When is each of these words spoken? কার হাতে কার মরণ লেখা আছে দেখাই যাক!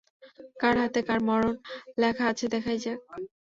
কার 0.61 0.75
হাতে 0.81 1.01
কার 1.07 1.19
মরণ 1.27 1.53
লেখা 2.01 2.25
আছে 2.31 2.45
দেখাই 2.53 2.77
যাক! 2.83 2.99